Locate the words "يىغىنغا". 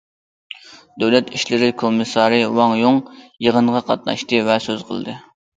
3.49-3.85